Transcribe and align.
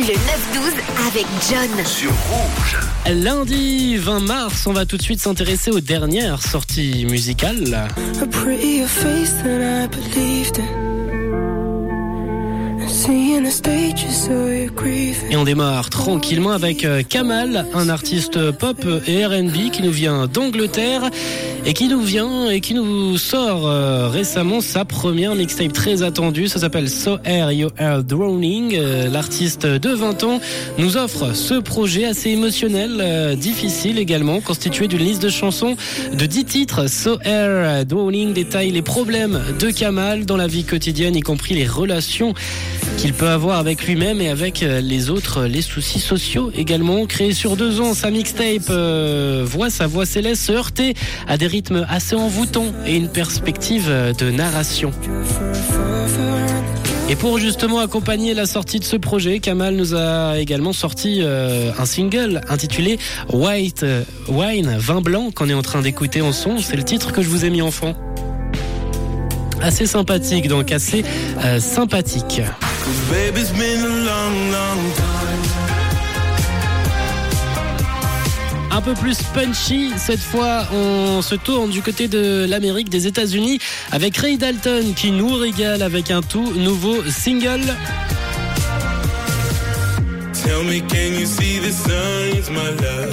Le 0.00 0.06
9-12 0.06 0.16
avec 1.08 1.26
John. 1.50 1.84
Sur 1.84 2.10
Rouge. 2.10 2.78
Lundi 3.06 3.98
20 3.98 4.20
mars, 4.20 4.66
on 4.66 4.72
va 4.72 4.86
tout 4.86 4.96
de 4.96 5.02
suite 5.02 5.20
s'intéresser 5.20 5.70
aux 5.70 5.80
dernières 5.80 6.40
sorties 6.40 7.04
musicales. 7.04 7.86
a 8.22 8.26
prettier 8.26 8.86
face 8.86 9.34
than 9.42 9.60
I 9.60 9.86
believed 9.88 10.58
in. 10.58 10.90
Seeing 12.88 13.44
the 13.44 14.74
grieving. 14.74 15.30
Et 15.30 15.36
on 15.36 15.44
démarre 15.44 15.90
tranquillement 15.90 16.52
avec 16.52 16.86
euh, 16.86 17.02
Kamal, 17.02 17.66
un 17.74 17.90
artiste 17.90 18.52
pop 18.52 18.82
et 19.06 19.26
R&B 19.26 19.70
qui 19.70 19.82
nous 19.82 19.92
vient 19.92 20.26
d'Angleterre 20.26 21.10
et 21.66 21.74
qui 21.74 21.88
nous 21.88 22.00
vient 22.00 22.48
et 22.48 22.60
qui 22.60 22.74
nous 22.74 23.18
sort 23.18 23.66
euh, 23.66 24.08
récemment 24.08 24.60
sa 24.60 24.84
première 24.84 25.34
mixtape 25.34 25.72
très 25.72 26.02
attendue. 26.02 26.48
Ça 26.48 26.58
s'appelle 26.58 26.88
So 26.88 27.18
Air 27.24 27.52
You 27.52 27.68
Are 27.78 28.02
Drowning. 28.02 28.74
Euh, 28.74 29.08
L'artiste 29.08 29.66
de 29.66 29.90
20 29.90 30.24
ans 30.24 30.40
nous 30.78 30.96
offre 30.96 31.34
ce 31.34 31.54
projet 31.54 32.06
assez 32.06 32.30
émotionnel, 32.30 32.98
euh, 33.00 33.34
difficile 33.34 33.98
également, 33.98 34.40
constitué 34.40 34.88
d'une 34.88 35.00
liste 35.00 35.22
de 35.22 35.28
chansons 35.28 35.76
de 36.12 36.26
10 36.26 36.44
titres. 36.44 36.88
So 36.88 37.18
Air 37.24 37.84
Drowning 37.84 38.32
détaille 38.32 38.70
les 38.70 38.82
problèmes 38.82 39.40
de 39.58 39.70
Kamal 39.70 40.24
dans 40.24 40.36
la 40.36 40.46
vie 40.46 40.64
quotidienne, 40.64 41.14
y 41.14 41.20
compris 41.20 41.54
les 41.54 41.66
relations 41.66 42.34
qu'il 42.96 43.12
peut 43.12 43.28
avoir 43.28 43.58
avec 43.58 43.86
lui-même 43.86 44.20
et 44.20 44.28
avec 44.28 44.60
les 44.60 45.10
autres, 45.10 45.44
les 45.44 45.62
soucis 45.62 46.00
sociaux 46.00 46.50
également. 46.56 47.06
Créé 47.06 47.32
sur 47.32 47.56
deux 47.56 47.80
ans, 47.80 47.94
sa 47.94 48.10
mixtape 48.10 48.70
voit 49.44 49.70
sa 49.70 49.86
voix 49.86 50.04
céleste 50.04 50.50
heurter 50.50 50.94
à 51.26 51.38
des 51.38 51.49
rythmes 51.50 51.84
assez 51.88 52.14
envoûtants 52.14 52.72
et 52.86 52.96
une 52.96 53.08
perspective 53.08 53.86
euh, 53.88 54.12
de 54.12 54.30
narration. 54.30 54.92
Et 57.08 57.16
pour 57.16 57.38
justement 57.38 57.80
accompagner 57.80 58.34
la 58.34 58.46
sortie 58.46 58.78
de 58.78 58.84
ce 58.84 58.96
projet, 58.96 59.40
Kamal 59.40 59.74
nous 59.74 59.96
a 59.96 60.38
également 60.38 60.72
sorti 60.72 61.20
euh, 61.22 61.72
un 61.76 61.84
single 61.84 62.40
intitulé 62.48 62.98
White 63.32 63.82
euh, 63.82 64.04
Wine, 64.28 64.76
vin 64.78 65.00
blanc, 65.00 65.30
qu'on 65.34 65.48
est 65.48 65.54
en 65.54 65.62
train 65.62 65.82
d'écouter 65.82 66.22
en 66.22 66.32
son. 66.32 66.58
C'est 66.58 66.76
le 66.76 66.84
titre 66.84 67.12
que 67.12 67.20
je 67.20 67.28
vous 67.28 67.44
ai 67.44 67.50
mis 67.50 67.62
en 67.62 67.72
fond. 67.72 67.96
Assez 69.60 69.86
sympathique, 69.86 70.48
donc 70.48 70.72
assez 70.72 71.04
sympathique. 71.58 72.40
Un 78.80 78.82
peu 78.82 78.94
plus 78.94 79.18
punchy, 79.34 79.90
cette 79.98 80.22
fois 80.22 80.66
on 80.72 81.20
se 81.20 81.34
tourne 81.34 81.68
du 81.68 81.82
côté 81.82 82.08
de 82.08 82.46
l'Amérique, 82.48 82.88
des 82.88 83.06
États-Unis, 83.06 83.58
avec 83.92 84.16
Ray 84.16 84.38
Dalton 84.38 84.94
qui 84.96 85.10
nous 85.10 85.34
régale 85.34 85.82
avec 85.82 86.10
un 86.10 86.22
tout 86.22 86.54
nouveau 86.54 87.02
single. 87.10 87.60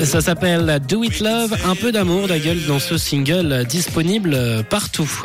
Ça 0.05 0.21
s'appelle 0.21 0.79
Do 0.87 1.03
It 1.03 1.19
Love, 1.19 1.53
un 1.65 1.75
peu 1.75 1.91
d'amour 1.91 2.29
d'ailleurs 2.29 2.55
dans 2.65 2.79
ce 2.79 2.97
single 2.97 3.65
disponible 3.67 4.63
partout. 4.69 5.21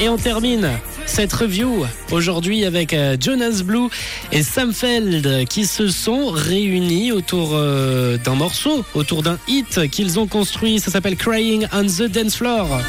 Et 0.00 0.08
on 0.08 0.16
termine 0.16 0.70
cette 1.06 1.32
review 1.32 1.84
aujourd'hui 2.10 2.64
avec 2.64 2.92
euh, 2.92 3.16
Jonas 3.20 3.62
Blue 3.64 3.88
et 4.32 4.42
Sam 4.42 4.72
Feld 4.72 5.46
qui 5.48 5.66
se 5.66 5.88
sont 5.88 6.30
réunis 6.30 7.12
autour 7.12 7.50
euh, 7.52 8.16
d'un 8.18 8.34
morceau, 8.34 8.84
autour 8.94 9.22
d'un 9.22 9.38
hit 9.48 9.88
qu'ils 9.90 10.18
ont 10.18 10.26
construit. 10.26 10.80
Ça 10.80 10.90
s'appelle 10.90 11.16
Crying 11.16 11.66
on 11.72 11.84
the 11.84 12.10
Dance 12.10 12.36
Floor. 12.36 12.80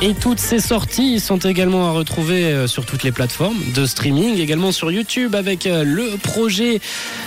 Et 0.00 0.14
toutes 0.14 0.38
ces 0.38 0.60
sorties 0.60 1.18
sont 1.18 1.38
également 1.38 1.88
à 1.88 1.90
retrouver 1.90 2.44
euh, 2.44 2.68
sur 2.68 2.86
toutes 2.86 3.02
les 3.02 3.10
plateformes 3.10 3.58
de 3.74 3.84
streaming, 3.84 4.38
également 4.38 4.70
sur 4.70 4.92
YouTube 4.92 5.34
avec 5.34 5.66
euh, 5.66 5.82
le 5.82 6.16
projet 6.22 6.80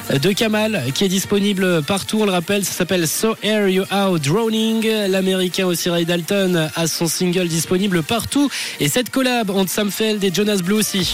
de 0.10 0.32
Kamal 0.32 0.86
qui 0.96 1.04
est 1.04 1.10
disponible 1.10 1.84
partout. 1.84 2.20
On 2.22 2.26
le 2.26 2.32
rappelle, 2.32 2.64
ça 2.64 2.72
s'appelle 2.72 3.10
So 3.10 3.36
Air 3.44 3.68
You 3.68 3.84
Out 3.94 4.22
Drowning. 4.22 4.88
L'américain 5.10 5.66
aussi 5.68 5.90
Ray 5.90 6.06
Dalton 6.06 6.70
a 6.74 6.88
son 6.88 7.08
single 7.08 7.50
disponible 7.50 8.04
partout. 8.04 8.50
Et 8.80 8.88
cette 8.88 9.10
collab 9.10 9.50
entre 9.50 9.70
Sam 9.70 9.92
Feld 9.92 10.24
et 10.24 10.34
Jonas 10.34 10.62
Blue 10.64 10.76
aussi. 10.76 11.14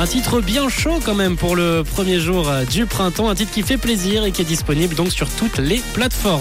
Un 0.00 0.06
titre 0.06 0.40
bien 0.40 0.68
chaud 0.68 1.00
quand 1.04 1.16
même 1.16 1.36
pour 1.36 1.56
le 1.56 1.82
premier 1.82 2.20
jour 2.20 2.48
euh, 2.48 2.64
du 2.64 2.86
printemps, 2.86 3.28
un 3.28 3.34
titre 3.34 3.50
qui 3.50 3.62
fait 3.62 3.78
plaisir 3.78 4.24
et 4.24 4.30
qui 4.30 4.42
est 4.42 4.44
disponible 4.44 4.94
donc 4.94 5.10
sur 5.10 5.28
toutes 5.28 5.58
les 5.58 5.80
plateformes. 5.92 6.36